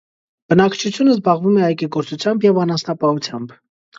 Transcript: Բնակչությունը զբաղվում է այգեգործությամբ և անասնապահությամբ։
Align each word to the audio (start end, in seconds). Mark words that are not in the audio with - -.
Բնակչությունը 0.53 1.13
զբաղվում 1.17 1.59
է 1.59 1.61
այգեգործությամբ 1.67 2.47
և 2.47 2.57
անասնապահությամբ։ 2.63 3.53